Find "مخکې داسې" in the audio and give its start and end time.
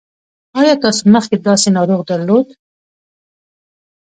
1.15-1.67